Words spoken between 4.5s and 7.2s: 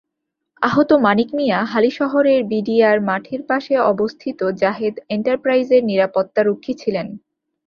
জাহেদ এন্টারপ্রাইজের নিরাপত্তারক্ষী ছিলেন।